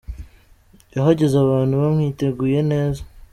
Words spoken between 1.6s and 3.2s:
bamwiteguye neza.